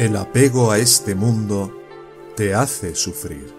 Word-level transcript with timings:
El 0.00 0.16
apego 0.16 0.70
a 0.70 0.78
este 0.78 1.14
mundo 1.14 1.70
te 2.34 2.54
hace 2.54 2.94
sufrir. 2.94 3.52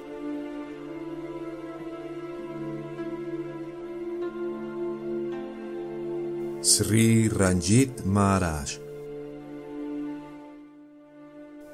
Sri 6.61 7.29
Ranjit 7.29 8.05
Maharaj 8.05 8.90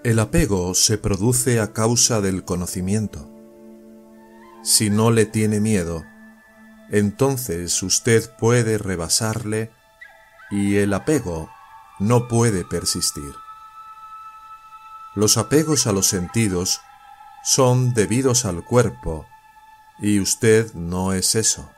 El 0.08 0.20
apego 0.20 0.74
se 0.74 0.98
produce 0.98 1.60
a 1.60 1.74
causa 1.74 2.22
del 2.22 2.46
conocimiento. 2.46 3.30
Si 4.64 4.90
no 4.90 5.12
le 5.12 5.26
tiene 5.26 5.60
miedo, 5.60 6.06
entonces 6.90 7.84
usted 7.84 8.34
puede 8.38 8.78
rebasarle 8.78 9.70
y 10.50 10.78
el 10.78 10.94
apego 10.94 11.50
no 12.00 12.30
puede 12.30 12.64
persistir. 12.64 13.34
Los 15.14 15.38
apegos 15.38 15.88
a 15.88 15.92
los 15.92 16.08
sentidos 16.08 16.80
son 17.44 17.94
debidos 17.94 18.46
al 18.46 18.64
cuerpo 18.64 19.26
y 20.00 20.22
usted 20.22 20.74
no 20.74 21.12
es 21.12 21.36
eso. 21.36 21.70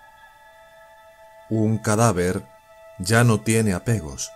Un 1.50 1.80
cadáver 1.80 2.48
ya 3.00 3.24
no 3.24 3.42
tiene 3.42 3.74
apegos. 3.74 4.30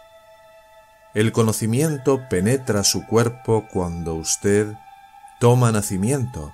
El 1.14 1.32
conocimiento 1.32 2.28
penetra 2.28 2.84
su 2.84 3.06
cuerpo 3.06 3.68
cuando 3.72 4.16
usted 4.16 4.74
toma 5.40 5.72
nacimiento 5.72 6.52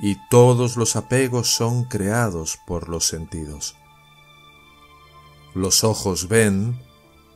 y 0.00 0.16
todos 0.28 0.76
los 0.76 0.96
apegos 0.96 1.54
son 1.54 1.84
creados 1.84 2.58
por 2.66 2.88
los 2.88 3.06
sentidos. 3.06 3.76
Los 5.54 5.84
ojos 5.84 6.26
ven, 6.26 6.80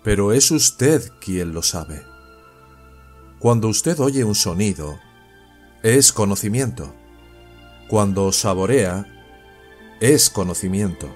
pero 0.02 0.32
es 0.32 0.50
usted 0.50 1.08
quien 1.20 1.54
lo 1.54 1.62
sabe. 1.62 2.02
Cuando 3.38 3.68
usted 3.68 4.00
oye 4.00 4.24
un 4.24 4.34
sonido, 4.34 4.98
es 5.84 6.12
conocimiento. 6.12 6.92
Cuando 7.88 8.32
saborea, 8.32 9.06
es 10.00 10.30
conocimiento. 10.30 11.08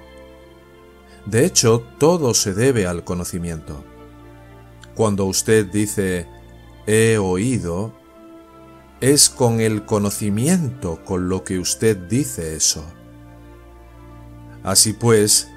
De 1.27 1.45
hecho, 1.45 1.83
todo 1.99 2.35
se 2.35 2.55
debe 2.55 2.87
al 2.87 3.03
conocimiento. 3.03 3.85
Cuando 4.99 5.27
usted 5.27 5.67
dice 5.67 6.27
he 6.89 7.19
oído, 7.19 7.93
es 9.01 9.29
con 9.29 9.61
el 9.61 9.85
conocimiento 9.85 11.05
con 11.05 11.29
lo 11.29 11.45
que 11.45 11.61
usted 11.61 11.97
dice 11.97 12.57
eso. 12.57 12.85
Así 14.65 14.95
pues, 14.95 15.49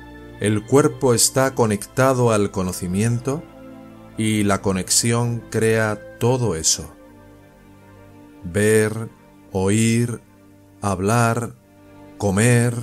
el 0.41 0.63
cuerpo 0.63 1.15
está 1.15 1.55
conectado 1.55 2.29
al 2.29 2.51
conocimiento 2.51 3.41
y 4.15 4.43
la 4.43 4.61
conexión 4.61 5.41
crea 5.49 6.19
todo 6.19 6.55
eso. 6.55 6.93
Ver, 8.43 9.09
oír, 9.51 10.21
hablar, 10.81 11.55
comer, 12.19 12.75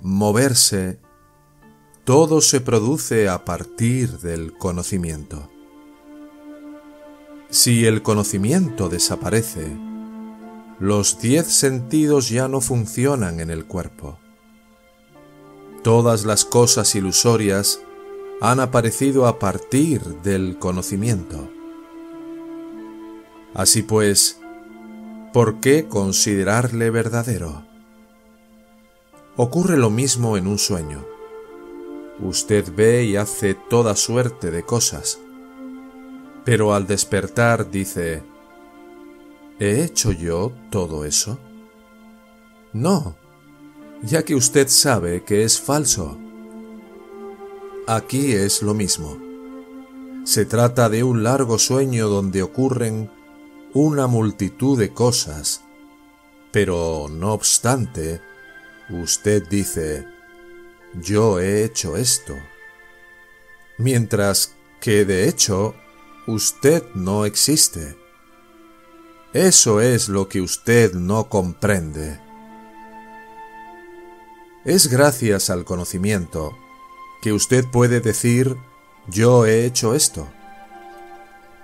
moverse, 0.00 0.98
todo 2.02 2.40
se 2.40 2.60
produce 2.60 3.28
a 3.28 3.44
partir 3.44 4.18
del 4.18 4.52
conocimiento. 4.58 5.48
Si 7.58 7.86
el 7.86 8.02
conocimiento 8.02 8.90
desaparece, 8.90 9.74
los 10.78 11.18
diez 11.20 11.46
sentidos 11.46 12.28
ya 12.28 12.48
no 12.48 12.60
funcionan 12.60 13.40
en 13.40 13.48
el 13.48 13.64
cuerpo. 13.64 14.18
Todas 15.82 16.26
las 16.26 16.44
cosas 16.44 16.94
ilusorias 16.94 17.80
han 18.42 18.60
aparecido 18.60 19.26
a 19.26 19.38
partir 19.38 20.02
del 20.22 20.58
conocimiento. 20.58 21.48
Así 23.54 23.80
pues, 23.80 24.38
¿por 25.32 25.58
qué 25.58 25.88
considerarle 25.88 26.90
verdadero? 26.90 27.64
Ocurre 29.34 29.78
lo 29.78 29.88
mismo 29.88 30.36
en 30.36 30.46
un 30.46 30.58
sueño. 30.58 31.06
Usted 32.20 32.70
ve 32.76 33.04
y 33.04 33.16
hace 33.16 33.54
toda 33.54 33.96
suerte 33.96 34.50
de 34.50 34.62
cosas, 34.62 35.20
pero 36.46 36.72
al 36.72 36.86
despertar 36.86 37.72
dice, 37.72 38.22
¿he 39.58 39.82
hecho 39.82 40.12
yo 40.12 40.52
todo 40.70 41.04
eso? 41.04 41.40
No, 42.72 43.16
ya 44.04 44.24
que 44.24 44.36
usted 44.36 44.68
sabe 44.68 45.24
que 45.24 45.42
es 45.42 45.60
falso. 45.60 46.16
Aquí 47.88 48.30
es 48.30 48.62
lo 48.62 48.74
mismo. 48.74 49.18
Se 50.22 50.44
trata 50.44 50.88
de 50.88 51.02
un 51.02 51.24
largo 51.24 51.58
sueño 51.58 52.06
donde 52.06 52.44
ocurren 52.44 53.10
una 53.74 54.06
multitud 54.06 54.78
de 54.78 54.94
cosas, 54.94 55.64
pero 56.52 57.08
no 57.10 57.32
obstante, 57.32 58.20
usted 58.88 59.48
dice, 59.48 60.06
yo 60.94 61.40
he 61.40 61.64
hecho 61.64 61.96
esto, 61.96 62.34
mientras 63.78 64.54
que 64.80 65.04
de 65.04 65.28
hecho 65.28 65.74
usted 66.26 66.84
no 66.94 67.24
existe. 67.24 67.96
Eso 69.32 69.80
es 69.80 70.08
lo 70.08 70.28
que 70.28 70.40
usted 70.40 70.94
no 70.94 71.28
comprende. 71.28 72.20
Es 74.64 74.88
gracias 74.88 75.50
al 75.50 75.64
conocimiento 75.64 76.56
que 77.22 77.32
usted 77.32 77.64
puede 77.70 78.00
decir 78.00 78.56
yo 79.08 79.46
he 79.46 79.64
hecho 79.64 79.94
esto. 79.94 80.28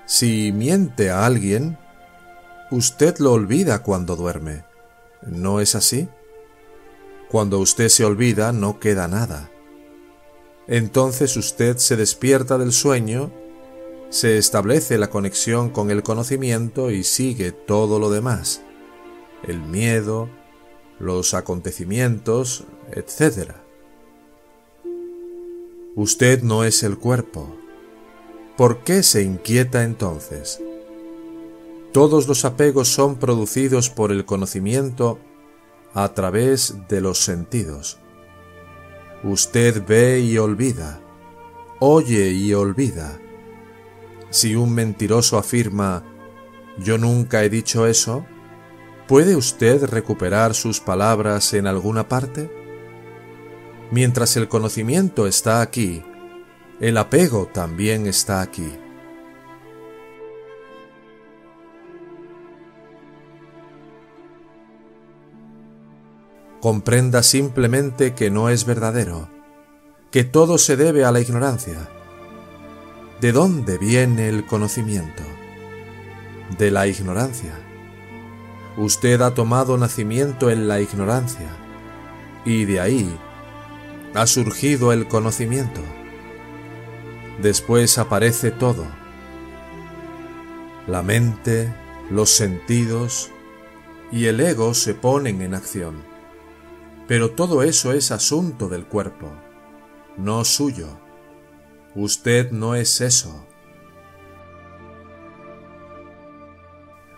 Si 0.07 0.53
miente 0.53 1.11
a 1.11 1.27
alguien, 1.27 1.79
Usted 2.73 3.19
lo 3.19 3.33
olvida 3.33 3.83
cuando 3.83 4.17
duerme. 4.17 4.65
¿No 5.27 5.61
es 5.61 5.75
así? 5.75 6.09
Cuando 7.29 7.59
usted 7.59 7.91
se 7.91 8.03
olvida 8.03 8.51
no 8.53 8.81
queda 8.81 9.09
nada. 9.09 9.51
Entonces 10.67 11.37
usted 11.37 11.77
se 11.77 11.97
despierta 11.97 12.57
del 12.57 12.73
sueño, 12.73 13.31
se 14.13 14.37
establece 14.37 14.99
la 14.99 15.09
conexión 15.09 15.71
con 15.71 15.91
el 15.91 16.03
conocimiento 16.03 16.91
y 16.91 17.03
sigue 17.03 17.51
todo 17.51 17.99
lo 17.99 18.11
demás. 18.11 18.61
El 19.43 19.63
miedo, 19.63 20.29
los 21.01 21.33
acontecimientos, 21.33 22.65
etc. 22.91 23.53
Usted 25.97 26.43
no 26.43 26.63
es 26.65 26.83
el 26.83 26.99
cuerpo. 26.99 27.57
¿Por 28.59 28.85
qué 28.85 29.03
se 29.03 29.23
inquieta 29.23 29.83
entonces? 29.83 30.61
Todos 31.93 32.29
los 32.29 32.45
apegos 32.45 32.89
son 32.89 33.17
producidos 33.17 33.89
por 33.89 34.13
el 34.13 34.27
conocimiento 34.27 35.21
a 35.95 36.13
través 36.13 36.75
de 36.87 37.01
los 37.01 37.25
sentidos. 37.25 37.97
Usted 39.25 39.83
ve 39.87 40.21
y 40.21 40.37
olvida, 40.37 41.01
oye 41.81 42.31
y 42.31 42.53
olvida. 42.53 43.19
Si 44.33 44.57
un 44.57 44.75
mentiroso 44.75 45.39
afirma, 45.39 46.03
yo 46.79 46.99
nunca 46.99 47.45
he 47.45 47.49
dicho 47.49 47.87
eso, 47.87 48.27
¿puede 49.07 49.37
usted 49.37 49.85
recuperar 49.85 50.55
sus 50.55 50.81
palabras 50.81 51.55
en 51.55 51.69
alguna 51.69 52.09
parte? 52.09 52.51
Mientras 53.93 54.37
el 54.37 54.49
conocimiento 54.49 55.29
está 55.29 55.61
aquí, 55.61 56.03
el 56.81 56.97
apego 56.97 57.49
también 57.53 58.09
está 58.09 58.41
aquí. 58.41 58.73
comprenda 66.63 67.25
simplemente 67.25 68.15
que 68.15 68.31
no 68.31 68.49
es 68.49 68.65
verdadero, 68.65 69.29
que 70.13 70.23
todo 70.23 70.59
se 70.59 70.77
debe 70.77 71.05
a 71.05 71.11
la 71.11 71.19
ignorancia. 71.19 71.89
¿De 73.23 73.31
dónde 73.31 73.79
viene 73.79 74.29
el 74.29 74.45
conocimiento? 74.45 75.23
De 76.59 76.73
la 76.73 76.89
ignorancia. 76.89 77.53
Usted 78.77 79.21
ha 79.21 79.33
tomado 79.33 79.79
nacimiento 79.79 80.51
en 80.51 80.67
la 80.67 80.81
ignorancia 80.81 81.47
y 82.45 82.65
de 82.65 82.81
ahí 82.81 83.17
ha 84.13 84.27
surgido 84.27 84.93
el 84.93 85.07
conocimiento. 85.07 85.81
Después 87.41 87.97
aparece 87.97 88.51
todo. 88.51 88.87
La 90.89 91.05
mente, 91.05 91.73
los 92.11 92.29
sentidos 92.29 93.31
y 94.11 94.27
el 94.27 94.41
ego 94.41 94.75
se 94.75 94.95
ponen 94.95 95.43
en 95.43 95.55
acción. 95.55 96.03
Pero 97.07 97.31
todo 97.31 97.63
eso 97.63 97.93
es 97.93 98.11
asunto 98.11 98.69
del 98.69 98.85
cuerpo, 98.85 99.31
no 100.17 100.45
suyo. 100.45 100.89
Usted 101.95 102.51
no 102.51 102.75
es 102.75 103.01
eso. 103.01 103.47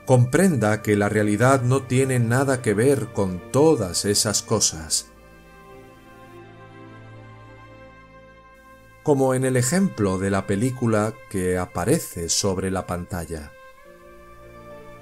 comprenda 0.05 0.82
que 0.82 0.97
la 0.97 1.09
realidad 1.09 1.62
no 1.62 1.82
tiene 1.82 2.19
nada 2.19 2.61
que 2.61 2.75
ver 2.75 3.09
con 3.12 3.50
todas 3.50 4.05
esas 4.05 4.43
cosas. 4.43 5.06
Como 9.03 9.35
en 9.35 9.44
el 9.44 9.56
ejemplo 9.56 10.19
de 10.19 10.31
la 10.31 10.47
película 10.47 11.15
que 11.31 11.59
aparece 11.59 12.29
sobre 12.29 12.70
la 12.70 12.87
pantalla. 12.87 13.53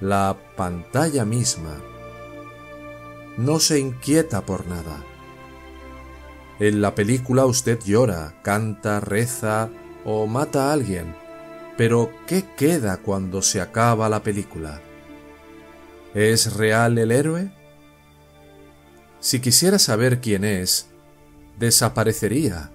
La 0.00 0.36
pantalla 0.56 1.24
misma 1.24 1.80
no 3.36 3.60
se 3.60 3.78
inquieta 3.78 4.44
por 4.44 4.66
nada. 4.66 5.04
En 6.62 6.80
la 6.80 6.94
película 6.94 7.44
usted 7.44 7.80
llora, 7.84 8.40
canta, 8.44 9.00
reza 9.00 9.68
o 10.04 10.28
mata 10.28 10.70
a 10.70 10.72
alguien, 10.72 11.12
pero 11.76 12.12
¿qué 12.28 12.44
queda 12.56 12.98
cuando 12.98 13.42
se 13.42 13.60
acaba 13.60 14.08
la 14.08 14.22
película? 14.22 14.80
¿Es 16.14 16.54
real 16.54 16.98
el 16.98 17.10
héroe? 17.10 17.52
Si 19.18 19.40
quisiera 19.40 19.80
saber 19.80 20.20
quién 20.20 20.44
es, 20.44 20.86
desaparecería 21.58 22.70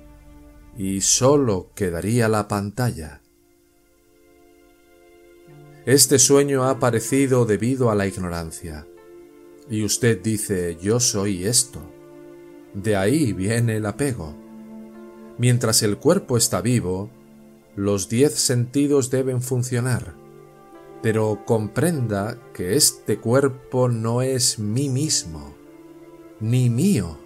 y 0.77 0.99
sólo 0.99 1.71
quedaría 1.73 2.27
la 2.27 2.49
pantalla. 2.49 3.21
Este 5.85 6.19
sueño 6.19 6.63
ha 6.63 6.71
aparecido 6.71 7.45
debido 7.45 7.89
a 7.89 7.95
la 7.95 8.05
ignorancia, 8.05 8.85
y 9.69 9.85
usted 9.85 10.21
dice 10.21 10.77
yo 10.81 10.99
soy 10.99 11.45
esto. 11.45 11.96
De 12.81 12.95
ahí 12.95 13.33
viene 13.33 13.77
el 13.77 13.85
apego. 13.85 14.33
Mientras 15.37 15.83
el 15.83 15.97
cuerpo 15.97 16.37
está 16.37 16.61
vivo, 16.61 17.09
los 17.75 18.09
diez 18.09 18.33
sentidos 18.33 19.11
deben 19.11 19.41
funcionar 19.41 20.15
pero 21.01 21.43
comprenda 21.45 22.37
que 22.53 22.75
este 22.75 23.19
cuerpo 23.19 23.87
no 23.89 24.21
es 24.21 24.59
mí 24.59 24.89
mismo, 24.89 25.55
ni 26.39 26.69
mío. 26.69 27.17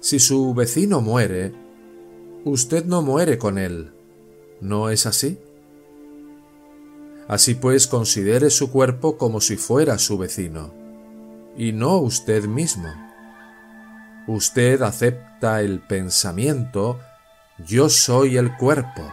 Si 0.00 0.18
su 0.18 0.54
vecino 0.54 1.00
muere, 1.00 1.52
usted 2.44 2.86
no 2.86 3.02
muere 3.02 3.38
con 3.38 3.58
él, 3.58 3.92
¿no 4.60 4.88
es 4.88 5.06
así? 5.06 5.38
Así 7.28 7.54
pues 7.54 7.86
considere 7.86 8.50
su 8.50 8.70
cuerpo 8.72 9.16
como 9.16 9.40
si 9.40 9.56
fuera 9.56 9.98
su 9.98 10.16
vecino, 10.16 10.72
y 11.56 11.72
no 11.72 11.98
usted 11.98 12.46
mismo. 12.46 12.88
Usted 14.26 14.82
acepta 14.82 15.60
el 15.60 15.80
pensamiento 15.80 17.00
yo 17.66 17.90
soy 17.90 18.38
el 18.38 18.56
cuerpo 18.56 19.12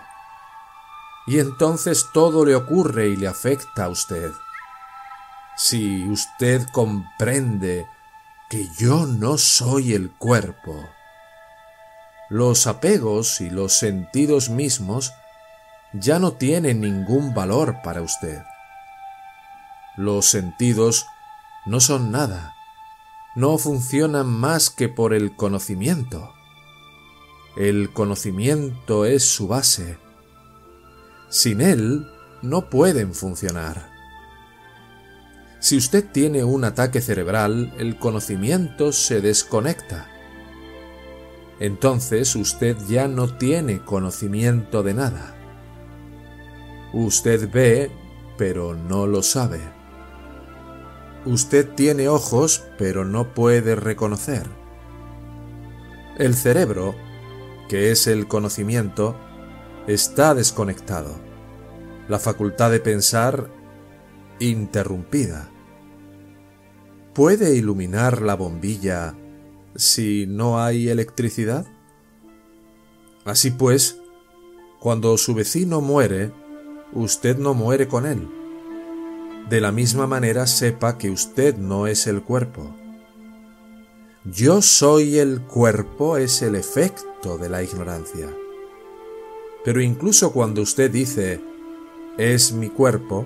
y 1.26 1.40
entonces 1.40 2.06
todo 2.14 2.46
le 2.46 2.56
ocurre 2.56 3.10
y 3.10 3.18
le 3.18 3.28
afecta 3.28 3.86
a 3.86 3.90
usted. 3.90 4.32
Si 5.58 6.08
usted 6.08 6.66
comprende 6.72 7.86
que 8.50 8.70
yo 8.78 9.06
no 9.06 9.38
soy 9.38 9.94
el 9.94 10.12
cuerpo, 10.12 10.88
los 12.30 12.68
apegos 12.68 13.42
y 13.42 13.50
los 13.50 13.74
sentidos 13.74 14.50
mismos 14.50 15.14
ya 15.92 16.20
no 16.20 16.34
tienen 16.34 16.80
ningún 16.80 17.34
valor 17.34 17.82
para 17.84 18.02
usted. 18.02 18.42
Los 19.98 20.28
sentidos 20.28 21.06
no 21.66 21.82
son 21.82 22.12
nada, 22.12 22.54
no 23.38 23.60
funcionan 23.60 24.26
más 24.26 24.72
que 24.72 24.90
por 24.90 25.14
el 25.14 25.36
conocimiento. 25.36 26.34
El 27.56 27.94
conocimiento 27.94 29.06
es 29.06 29.26
su 29.26 29.48
base, 29.48 30.00
sin 31.30 31.62
él 31.62 32.08
no 32.42 32.68
pueden 32.72 33.14
funcionar. 33.14 33.92
Si 35.60 35.78
usted 35.78 36.04
tiene 36.12 36.44
un 36.44 36.64
ataque 36.64 37.00
cerebral, 37.00 37.76
el 37.78 38.00
conocimiento 38.00 38.92
se 38.92 39.22
desconecta. 39.22 40.10
Entonces 41.60 42.36
usted 42.36 42.76
ya 42.88 43.08
no 43.08 43.38
tiene 43.38 43.86
conocimiento 43.86 44.82
de 44.82 44.96
nada. 44.96 45.36
Usted 46.92 47.52
ve, 47.52 47.92
pero 48.36 48.74
no 48.74 49.06
lo 49.06 49.22
sabe. 49.22 49.77
Usted 51.28 51.68
tiene 51.76 52.08
ojos, 52.08 52.64
pero 52.78 53.04
no 53.04 53.34
puede 53.34 53.76
reconocer. 53.76 54.48
El 56.18 56.36
cerebro, 56.36 56.96
que 57.68 57.92
es 57.92 58.08
el 58.08 58.30
conocimiento, 58.30 59.18
está 59.88 60.34
desconectado. 60.34 61.18
La 62.08 62.18
facultad 62.18 62.72
de 62.72 62.80
pensar 62.80 63.52
interrumpida. 64.40 65.50
¿Puede 67.14 67.56
iluminar 67.56 68.22
la 68.22 68.36
bombilla 68.36 69.14
si 69.76 70.28
no 70.28 70.64
hay 70.64 70.88
electricidad? 70.88 71.68
Así 73.26 73.52
pues, 73.52 74.00
cuando 74.80 75.18
su 75.18 75.34
vecino 75.34 75.82
muere, 75.82 76.32
usted 76.94 77.38
no 77.38 77.54
muere 77.54 77.90
con 77.90 78.06
él. 78.06 78.37
De 79.50 79.62
la 79.62 79.72
misma 79.72 80.08
manera 80.08 80.46
sepa 80.46 80.98
que 80.98 81.10
usted 81.10 81.56
no 81.56 81.88
es 81.88 82.06
el 82.08 82.22
cuerpo. 82.22 82.76
Yo 84.26 84.62
soy 84.62 85.20
el 85.20 85.42
cuerpo 85.42 86.18
es 86.18 86.42
el 86.42 86.56
efecto 86.56 87.38
de 87.38 87.48
la 87.48 87.64
ignorancia. 87.64 88.28
Pero 89.64 89.80
incluso 89.80 90.34
cuando 90.34 90.62
usted 90.62 90.92
dice, 90.92 91.40
es 92.18 92.52
mi 92.52 92.68
cuerpo, 92.68 93.26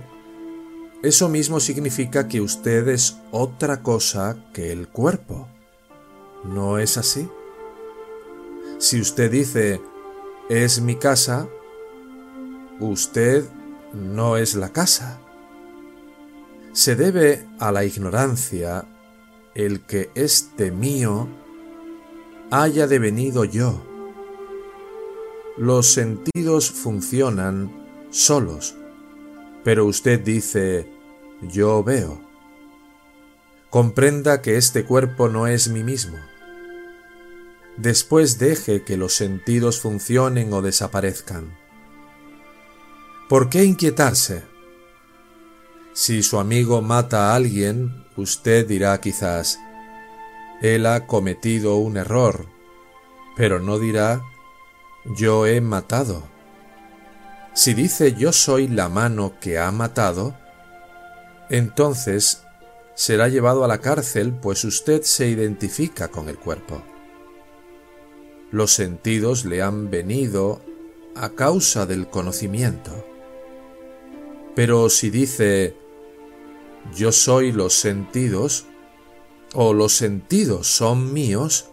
eso 1.01 1.27
mismo 1.27 1.59
significa 1.59 2.27
que 2.27 2.41
usted 2.41 2.87
es 2.89 3.17
otra 3.31 3.81
cosa 3.81 4.37
que 4.53 4.71
el 4.71 4.87
cuerpo. 4.89 5.47
¿No 6.43 6.77
es 6.77 6.99
así? 6.99 7.27
Si 8.77 9.01
usted 9.01 9.31
dice, 9.31 9.81
es 10.49 10.81
mi 10.81 10.95
casa, 10.97 11.47
usted 12.79 13.45
no 13.93 14.37
es 14.37 14.53
la 14.53 14.69
casa. 14.69 15.20
Se 16.73 16.95
debe 16.95 17.47
a 17.59 17.71
la 17.71 17.83
ignorancia 17.83 18.85
el 19.55 19.81
que 19.81 20.09
este 20.15 20.71
mío 20.71 21.27
haya 22.49 22.87
devenido 22.87 23.43
yo 23.43 23.81
los 25.57 25.91
sentidos 25.91 26.71
funcionan 26.71 27.71
solos, 28.09 28.75
pero 29.63 29.85
usted 29.85 30.19
dice, 30.19 30.89
yo 31.41 31.83
veo. 31.83 32.21
Comprenda 33.69 34.41
que 34.41 34.57
este 34.57 34.85
cuerpo 34.85 35.29
no 35.29 35.47
es 35.47 35.69
mí 35.69 35.83
mismo. 35.83 36.17
Después 37.77 38.39
deje 38.39 38.83
que 38.83 38.97
los 38.97 39.13
sentidos 39.13 39.79
funcionen 39.79 40.51
o 40.53 40.61
desaparezcan. 40.61 41.57
¿Por 43.29 43.49
qué 43.49 43.63
inquietarse? 43.63 44.43
Si 45.93 46.23
su 46.23 46.39
amigo 46.39 46.81
mata 46.81 47.31
a 47.31 47.35
alguien, 47.35 48.05
usted 48.15 48.65
dirá 48.67 48.99
quizás, 49.01 49.59
él 50.61 50.85
ha 50.85 51.05
cometido 51.05 51.77
un 51.77 51.97
error, 51.97 52.45
pero 53.35 53.59
no 53.59 53.77
dirá, 53.77 54.21
yo 55.17 55.45
he 55.47 55.59
matado. 55.59 56.23
Si 57.53 57.73
dice 57.73 58.13
yo 58.13 58.31
soy 58.31 58.67
la 58.67 58.87
mano 58.87 59.33
que 59.41 59.59
ha 59.59 59.71
matado, 59.71 60.37
entonces 61.49 62.43
será 62.95 63.27
llevado 63.27 63.65
a 63.65 63.67
la 63.67 63.79
cárcel 63.79 64.31
pues 64.31 64.63
usted 64.63 65.01
se 65.01 65.27
identifica 65.27 66.07
con 66.07 66.29
el 66.29 66.37
cuerpo. 66.37 66.81
Los 68.51 68.71
sentidos 68.71 69.43
le 69.43 69.61
han 69.61 69.89
venido 69.89 70.61
a 71.15 71.31
causa 71.31 71.85
del 71.85 72.07
conocimiento. 72.07 73.10
Pero 74.55 74.89
si 74.89 75.09
dice 75.09 75.75
yo 76.95 77.11
soy 77.11 77.51
los 77.51 77.73
sentidos, 77.73 78.65
o 79.53 79.73
los 79.73 79.93
sentidos 79.93 80.67
son 80.67 81.13
míos, 81.13 81.69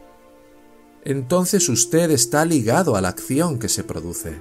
entonces 1.05 1.69
usted 1.69 2.11
está 2.11 2.45
ligado 2.45 2.97
a 2.97 3.01
la 3.01 3.09
acción 3.09 3.59
que 3.59 3.69
se 3.69 3.85
produce. 3.85 4.41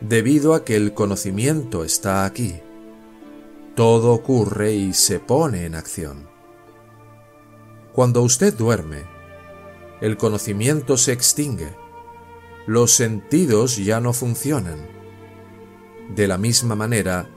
Debido 0.00 0.54
a 0.54 0.64
que 0.64 0.76
el 0.76 0.94
conocimiento 0.94 1.84
está 1.84 2.24
aquí, 2.24 2.60
todo 3.74 4.12
ocurre 4.12 4.74
y 4.74 4.92
se 4.94 5.20
pone 5.20 5.66
en 5.66 5.74
acción. 5.74 6.28
Cuando 7.92 8.22
usted 8.22 8.54
duerme, 8.54 9.04
el 10.00 10.16
conocimiento 10.16 10.96
se 10.96 11.12
extingue, 11.12 11.76
los 12.66 12.92
sentidos 12.92 13.76
ya 13.76 14.00
no 14.00 14.12
funcionan. 14.12 14.93
De 16.10 16.26
la 16.28 16.38
misma 16.38 16.74
manera, 16.74 17.28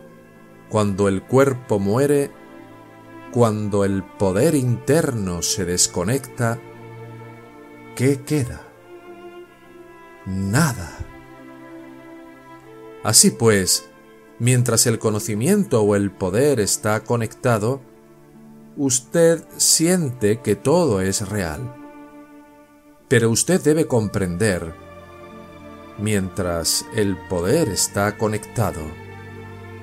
cuando 0.69 1.07
el 1.07 1.24
cuerpo 1.24 1.79
muere, 1.79 2.31
cuando 3.31 3.86
el 3.86 4.03
poder 4.03 4.55
interno 4.55 5.41
se 5.41 5.65
desconecta, 5.65 6.59
¿qué 7.95 8.21
queda? 8.24 8.67
Nada. 10.25 10.97
Así 13.03 13.31
pues, 13.31 13.89
Mientras 14.39 14.86
el 14.86 15.00
conocimiento 15.00 15.81
o 15.81 15.95
el 15.95 16.12
poder 16.12 16.59
está 16.59 17.03
conectado, 17.03 17.81
usted 18.75 19.43
siente 19.57 20.41
que 20.41 20.55
todo 20.55 21.01
es 21.01 21.27
real. 21.27 21.75
Pero 23.07 23.31
usted 23.31 23.59
debe 23.62 23.88
comprender, 23.88 24.75
mientras 26.00 26.86
el 26.96 27.18
poder 27.18 27.70
está 27.70 28.18
conectado, 28.18 28.82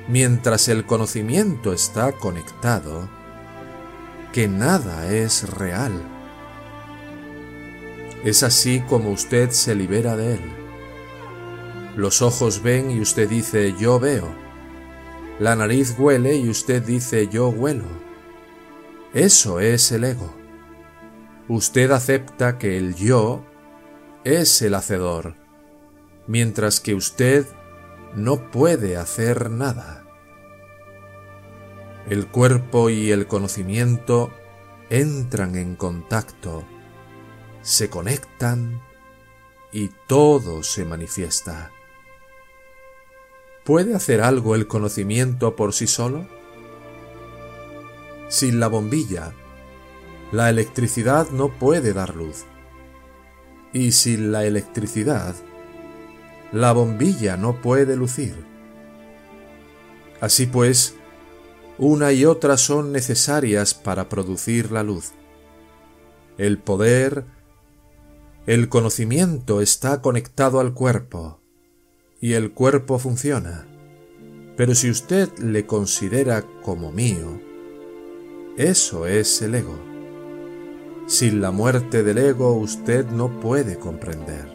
mientras 0.09 0.69
el 0.69 0.85
conocimiento 0.85 1.73
está 1.73 2.13
conectado, 2.13 3.09
que 4.33 4.49
nada 4.49 5.13
es 5.13 5.49
real. 5.51 5.93
Es 8.25 8.43
así 8.43 8.81
como 8.89 9.11
usted 9.11 9.51
se 9.51 9.75
libera 9.75 10.17
de 10.17 10.35
él. 10.35 10.53
Los 11.97 12.23
ojos 12.23 12.63
ven 12.63 12.91
y 12.91 13.01
usted 13.01 13.29
dice 13.29 13.75
yo 13.79 14.01
veo. 14.01 14.29
La 15.39 15.55
nariz 15.57 15.95
huele 15.99 16.37
y 16.37 16.49
usted 16.49 16.83
dice 16.83 17.29
yo 17.29 17.49
huelo. 17.49 17.85
Eso 19.13 19.61
es 19.61 19.93
el 19.93 20.05
ego. 20.05 20.35
Usted 21.49 21.91
acepta 21.91 22.59
que 22.59 22.79
el 22.79 22.95
yo 22.95 23.45
es 24.25 24.63
el 24.63 24.75
hacedor, 24.75 25.35
mientras 26.27 26.81
que 26.81 26.95
usted 26.95 27.47
no 28.15 28.51
puede 28.51 28.97
hacer 28.97 29.51
nada. 29.51 30.05
El 32.09 32.27
cuerpo 32.27 32.91
y 32.91 33.11
el 33.11 33.27
conocimiento 33.27 34.31
entran 34.91 35.57
en 35.57 35.75
contacto, 35.75 36.65
se 37.63 37.89
conectan 37.89 38.83
y 39.73 39.91
todo 40.07 40.63
se 40.63 40.85
manifiesta. 40.85 41.71
¿Puede 43.65 43.95
hacer 43.95 44.21
algo 44.21 44.55
el 44.55 44.67
conocimiento 44.67 45.57
por 45.57 45.73
sí 45.73 45.87
solo? 45.87 46.29
Sin 48.29 48.61
la 48.61 48.69
bombilla, 48.69 49.33
la 50.33 50.51
electricidad 50.51 51.31
no 51.31 51.49
puede 51.49 51.95
dar 51.95 52.15
luz. 52.15 52.45
Y 53.73 53.93
sin 53.93 54.33
la 54.33 54.45
electricidad, 54.45 55.35
la 56.55 56.73
bombilla 56.73 57.37
no 57.37 57.61
puede 57.61 57.97
lucir. 57.97 58.37
Así 60.21 60.47
pues, 60.47 60.95
una 61.79 62.13
y 62.13 62.25
otra 62.25 62.57
son 62.57 62.93
necesarias 62.93 63.75
para 63.75 64.09
producir 64.09 64.71
la 64.71 64.85
luz. 64.85 65.11
El 66.39 66.59
poder, 66.59 67.25
el 68.47 68.69
conocimiento 68.69 69.61
está 69.61 70.01
conectado 70.01 70.61
al 70.61 70.75
cuerpo 70.75 71.41
y 72.21 72.35
el 72.35 72.53
cuerpo 72.53 73.01
funciona. 73.01 73.67
Pero 74.57 74.77
si 74.77 74.91
usted 74.91 75.37
le 75.41 75.67
considera 75.67 76.45
como 76.63 76.93
mío, 76.93 77.41
eso 78.57 79.09
es 79.09 79.43
el 79.43 79.57
ego. 79.57 79.77
Sin 81.09 81.41
la 81.41 81.51
muerte 81.51 82.05
del 82.05 82.19
ego 82.19 82.53
usted 82.55 83.07
no 83.07 83.41
puede 83.41 83.77
comprender. 83.77 84.54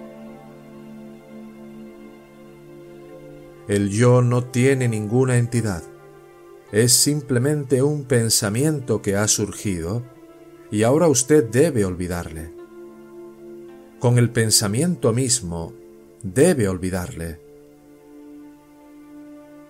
El 3.70 3.92
yo 3.92 4.24
no 4.24 4.44
tiene 4.44 4.88
ninguna 4.88 5.38
entidad 5.38 5.84
es 6.72 6.94
simplemente 6.94 7.84
un 7.84 8.06
pensamiento 8.06 9.02
que 9.04 9.16
ha 9.16 9.28
surgido 9.28 10.04
y 10.72 10.82
ahora 10.82 11.08
usted 11.08 11.48
debe 11.48 11.86
olvidarle. 11.86 12.52
Con 14.00 14.18
el 14.18 14.32
pensamiento 14.32 15.14
mismo 15.14 15.74
debe 16.24 16.68
olvidarle. 16.68 17.40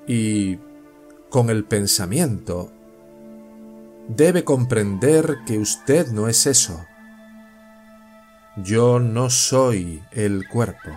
Y 0.08 0.60
con 1.29 1.50
el 1.50 1.65
pensamiento 1.65 2.72
debe 4.08 4.46
comprender 4.46 5.39
que 5.46 5.58
usted 5.58 6.08
no 6.08 6.29
es 6.29 6.48
eso. 6.48 6.86
Yo 8.63 9.01
no 9.01 9.29
soy 9.29 10.01
el 10.12 10.48
cuerpo. 10.48 10.89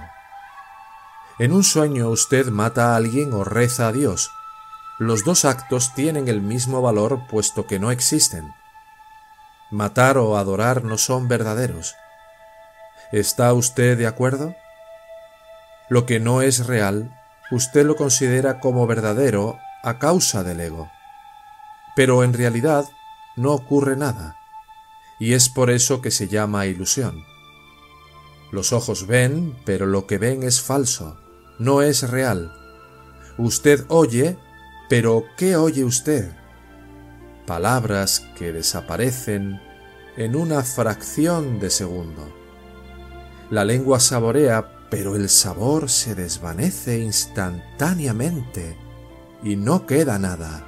En 1.43 1.53
un 1.53 1.65
sueño 1.65 2.09
usted 2.09 2.47
mata 2.51 2.93
a 2.93 2.97
alguien 2.97 3.33
o 3.33 3.43
reza 3.43 3.89
a 3.89 3.93
Dios, 3.93 4.31
los 5.01 5.25
dos 5.25 5.45
actos 5.45 5.93
tienen 5.93 6.29
el 6.29 6.41
mismo 6.41 6.83
valor 6.83 7.27
puesto 7.29 7.67
que 7.67 7.81
no 7.81 7.91
existen. 7.91 8.55
Matar 9.73 10.19
o 10.19 10.37
adorar 10.37 10.85
no 10.85 10.99
son 10.99 11.27
verdaderos. 11.27 11.97
¿Está 13.11 13.53
usted 13.55 13.99
de 13.99 14.07
acuerdo? 14.07 14.55
Lo 15.89 16.07
que 16.07 16.21
no 16.21 16.43
es 16.43 16.65
real, 16.69 17.13
usted 17.51 17.85
lo 17.87 17.97
considera 17.97 18.61
como 18.61 18.87
verdadero 18.87 19.59
a 19.83 19.99
causa 19.99 20.45
del 20.45 20.61
ego. 20.61 20.93
Pero 21.97 22.23
en 22.23 22.35
realidad 22.35 22.85
no 23.35 23.51
ocurre 23.51 23.97
nada, 23.97 24.37
y 25.19 25.33
es 25.33 25.49
por 25.49 25.71
eso 25.71 26.03
que 26.03 26.13
se 26.13 26.29
llama 26.29 26.67
ilusión. 26.67 27.25
Los 28.53 28.73
ojos 28.73 29.09
ven, 29.09 29.59
pero 29.65 29.87
lo 29.87 30.07
que 30.07 30.19
ven 30.19 30.45
es 30.45 30.63
falso, 30.63 31.19
no 31.59 31.83
es 31.83 32.11
real. 32.11 32.53
Usted 33.39 33.85
oye, 33.89 34.37
pero 34.89 35.25
¿qué 35.37 35.57
oye 35.57 35.85
usted? 35.85 36.33
Palabras 37.47 38.27
que 38.37 38.53
desaparecen 38.53 39.61
en 40.17 40.37
una 40.37 40.63
fracción 40.63 41.59
de 41.59 41.71
segundo. 41.71 42.23
La 43.51 43.65
lengua 43.65 44.01
saborea, 44.01 44.89
pero 44.91 45.17
el 45.17 45.29
sabor 45.29 45.89
se 45.89 46.15
desvanece 46.15 46.99
instantáneamente 46.99 48.77
y 49.43 49.57
no 49.57 49.87
queda 49.87 50.19
nada. 50.19 50.67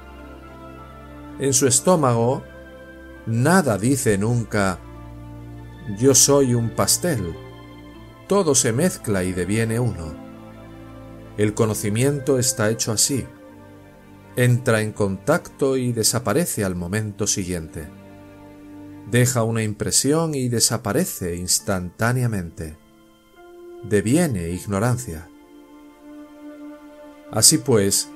En 1.39 1.53
su 1.53 1.67
estómago, 1.67 2.43
nada 3.25 3.77
dice 3.77 4.17
nunca 4.17 4.79
yo 5.99 6.15
soy 6.15 6.55
un 6.55 6.71
pastel. 6.71 7.35
Todo 8.27 8.55
se 8.55 8.73
mezcla 8.73 9.23
y 9.23 9.33
deviene 9.33 9.79
uno. 9.79 10.24
El 11.37 11.53
conocimiento 11.53 12.39
está 12.39 12.69
hecho 12.69 12.91
así 12.91 13.25
entra 14.35 14.81
en 14.81 14.91
contacto 14.91 15.77
y 15.77 15.93
desaparece 15.93 16.65
al 16.65 16.75
momento 16.75 17.27
siguiente. 17.27 17.87
Deja 19.09 19.43
una 19.43 19.63
impresión 19.63 20.35
y 20.35 20.49
desaparece 20.49 21.35
instantáneamente. 21.35 22.77
Deviene 23.83 24.49
ignorancia. 24.49 25.29
Así 27.31 27.57
pues, 27.59 28.09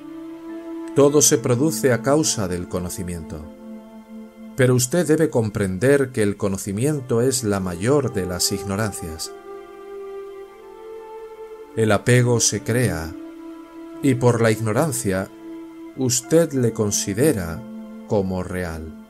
todo 0.96 1.22
se 1.22 1.38
produce 1.38 1.94
a 1.94 2.02
causa 2.02 2.48
del 2.48 2.68
conocimiento. 2.68 3.46
Pero 4.58 4.76
usted 4.76 5.08
debe 5.08 5.30
comprender 5.30 6.12
que 6.12 6.22
el 6.22 6.36
conocimiento 6.36 7.22
es 7.22 7.44
la 7.44 7.60
mayor 7.60 8.14
de 8.14 8.26
las 8.26 8.52
ignorancias. 8.52 9.32
El 11.76 11.92
apego 11.92 12.40
se 12.40 12.64
crea 12.64 13.14
y 14.02 14.16
por 14.16 14.42
la 14.42 14.52
ignorancia 14.52 15.30
usted 15.98 16.52
le 16.54 16.74
considera 16.74 17.62
como 18.08 18.44
real. 18.44 19.08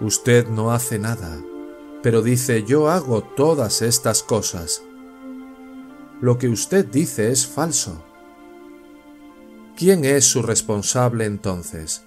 Usted 0.00 0.48
no 0.48 0.72
hace 0.72 0.98
nada, 0.98 1.38
pero 2.02 2.22
dice 2.22 2.64
yo 2.64 2.88
hago 2.90 3.22
todas 3.22 3.82
estas 3.82 4.22
cosas. 4.22 4.82
Lo 6.20 6.38
que 6.38 6.48
usted 6.48 6.86
dice 6.86 7.30
es 7.30 7.46
falso. 7.46 8.02
¿Quién 9.76 10.04
es 10.04 10.24
su 10.24 10.42
responsable 10.42 11.26
entonces? 11.26 12.04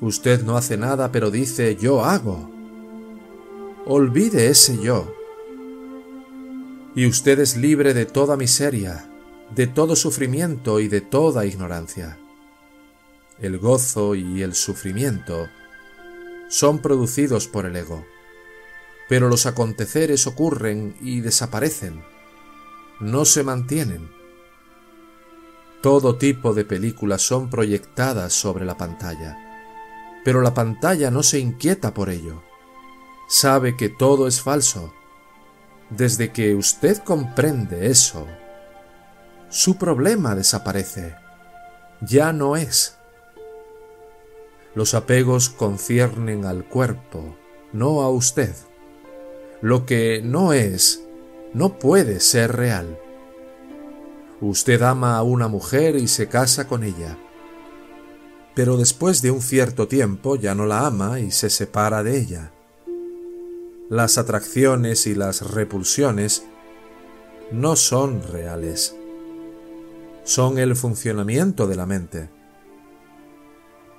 Usted 0.00 0.42
no 0.42 0.56
hace 0.56 0.76
nada, 0.76 1.12
pero 1.12 1.30
dice 1.30 1.76
yo 1.76 2.04
hago. 2.04 2.50
Olvide 3.86 4.48
ese 4.48 4.78
yo. 4.82 5.15
Y 6.96 7.06
usted 7.06 7.38
es 7.40 7.58
libre 7.58 7.92
de 7.92 8.06
toda 8.06 8.38
miseria, 8.38 9.08
de 9.54 9.66
todo 9.66 9.94
sufrimiento 9.96 10.80
y 10.80 10.88
de 10.88 11.02
toda 11.02 11.44
ignorancia. 11.44 12.18
El 13.38 13.58
gozo 13.58 14.14
y 14.14 14.40
el 14.40 14.54
sufrimiento 14.54 15.46
son 16.48 16.80
producidos 16.80 17.48
por 17.48 17.66
el 17.66 17.76
ego, 17.76 18.06
pero 19.10 19.28
los 19.28 19.44
aconteceres 19.44 20.26
ocurren 20.26 20.96
y 21.02 21.20
desaparecen, 21.20 22.02
no 22.98 23.26
se 23.26 23.42
mantienen. 23.42 24.10
Todo 25.82 26.16
tipo 26.16 26.54
de 26.54 26.64
películas 26.64 27.20
son 27.20 27.50
proyectadas 27.50 28.32
sobre 28.32 28.64
la 28.64 28.78
pantalla, 28.78 29.36
pero 30.24 30.40
la 30.40 30.54
pantalla 30.54 31.10
no 31.10 31.22
se 31.22 31.40
inquieta 31.40 31.92
por 31.92 32.08
ello. 32.08 32.42
Sabe 33.28 33.76
que 33.76 33.90
todo 33.90 34.26
es 34.26 34.40
falso. 34.40 34.94
Desde 35.90 36.32
que 36.32 36.54
usted 36.54 36.98
comprende 36.98 37.86
eso, 37.86 38.26
su 39.48 39.78
problema 39.78 40.34
desaparece. 40.34 41.14
Ya 42.00 42.32
no 42.32 42.56
es. 42.56 42.98
Los 44.74 44.94
apegos 44.94 45.48
conciernen 45.48 46.44
al 46.44 46.64
cuerpo, 46.64 47.36
no 47.72 48.02
a 48.02 48.10
usted. 48.10 48.54
Lo 49.62 49.86
que 49.86 50.20
no 50.22 50.52
es, 50.52 51.04
no 51.54 51.78
puede 51.78 52.18
ser 52.20 52.56
real. 52.56 52.98
Usted 54.40 54.82
ama 54.82 55.16
a 55.16 55.22
una 55.22 55.46
mujer 55.48 55.96
y 55.96 56.08
se 56.08 56.28
casa 56.28 56.66
con 56.66 56.82
ella. 56.82 57.16
Pero 58.54 58.76
después 58.76 59.22
de 59.22 59.30
un 59.30 59.40
cierto 59.40 59.86
tiempo 59.86 60.36
ya 60.36 60.54
no 60.54 60.66
la 60.66 60.86
ama 60.86 61.20
y 61.20 61.30
se 61.30 61.48
separa 61.48 62.02
de 62.02 62.18
ella. 62.18 62.52
Las 63.88 64.18
atracciones 64.18 65.06
y 65.06 65.14
las 65.14 65.48
repulsiones 65.48 66.44
no 67.52 67.76
son 67.76 68.20
reales. 68.20 68.96
Son 70.24 70.58
el 70.58 70.74
funcionamiento 70.74 71.68
de 71.68 71.76
la 71.76 71.86
mente. 71.86 72.28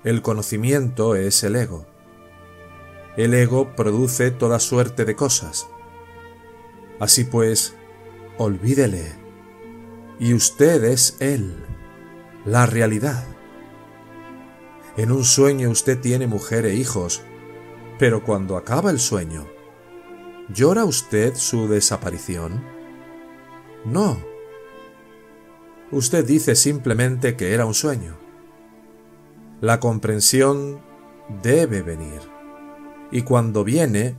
El 0.03 0.22
conocimiento 0.22 1.15
es 1.15 1.41
el 1.46 1.56
ego. 1.56 1.86
El 3.15 3.34
ego 3.34 3.77
produce 3.77 4.29
toda 4.32 4.60
suerte 4.60 5.06
de 5.06 5.15
cosas. 5.15 5.67
Así 7.00 7.24
pues, 7.24 7.74
olvídele 8.38 9.13
y 10.20 10.34
usted 10.34 10.84
es 10.84 11.15
Él, 11.22 11.56
la 12.44 12.65
realidad. 12.65 13.24
En 14.98 15.13
un 15.13 15.24
sueño 15.24 15.70
usted 15.70 15.98
tiene 15.98 16.27
mujer 16.27 16.65
e 16.65 16.75
hijos, 16.75 17.22
pero 17.98 18.22
cuando 18.25 18.58
acaba 18.58 18.91
el 18.91 19.00
sueño, 19.00 19.48
¿llora 20.50 20.86
usted 20.86 21.36
su 21.36 21.68
desaparición? 21.68 22.63
No. 23.86 24.18
Usted 25.92 26.25
dice 26.25 26.56
simplemente 26.56 27.36
que 27.36 27.54
era 27.54 27.66
un 27.66 27.74
sueño. 27.74 28.18
La 29.62 29.80
comprensión 29.80 30.82
debe 31.42 31.82
venir, 31.82 32.22
y 33.12 33.22
cuando 33.24 33.63
viene, 33.63 34.16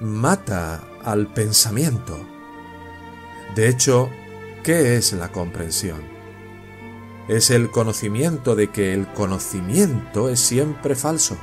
mata 0.00 0.82
al 1.02 1.32
pensamiento. 1.32 2.18
De 3.54 3.68
hecho, 3.68 4.08
¿Qué 4.64 4.96
es 4.96 5.12
la 5.12 5.30
comprensión? 5.30 6.00
Es 7.28 7.50
el 7.50 7.70
conocimiento 7.70 8.56
de 8.56 8.70
que 8.70 8.94
el 8.94 9.06
conocimiento 9.12 10.30
es 10.30 10.40
siempre 10.40 10.94
falso. 10.94 11.36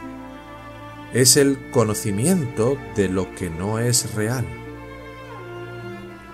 Es 1.13 1.35
el 1.37 1.71
conocimiento 1.71 2.77
de 2.95 3.09
lo 3.09 3.33
que 3.35 3.49
no 3.49 3.79
es 3.79 4.15
real. 4.15 4.45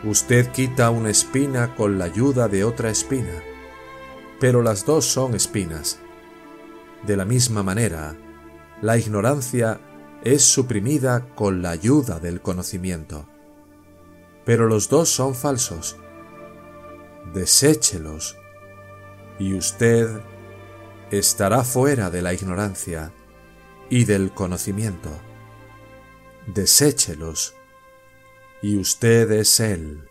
Usted 0.03 0.51
quita 0.51 0.91
una 0.91 1.09
espina 1.09 1.75
con 1.75 1.97
la 1.97 2.05
ayuda 2.05 2.47
de 2.47 2.63
otra 2.63 2.89
espina, 2.89 3.43
pero 4.39 4.61
las 4.61 4.85
dos 4.85 5.05
son 5.05 5.33
espinas. 5.33 5.99
De 7.05 7.17
la 7.17 7.25
misma 7.25 7.63
manera, 7.63 8.15
la 8.81 8.97
ignorancia 8.97 9.79
es 10.23 10.43
suprimida 10.43 11.27
con 11.35 11.61
la 11.61 11.71
ayuda 11.71 12.19
del 12.19 12.41
conocimiento. 12.41 13.27
Pero 14.45 14.67
los 14.67 14.89
dos 14.89 15.09
son 15.09 15.33
falsos 15.33 15.97
deséchelos 17.33 18.37
y 19.39 19.53
usted 19.53 20.07
estará 21.11 21.63
fuera 21.63 22.09
de 22.09 22.21
la 22.21 22.33
ignorancia 22.33 23.11
y 23.89 24.05
del 24.05 24.31
conocimiento. 24.31 25.09
Deséchelos 26.47 27.55
y 28.61 28.77
usted 28.77 29.31
es 29.31 29.59
Él, 29.59 30.09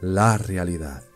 la 0.00 0.38
realidad. 0.38 1.07